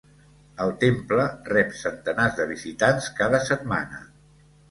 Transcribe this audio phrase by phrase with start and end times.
[0.63, 4.01] El temple rep centenars de visitants cada setmana.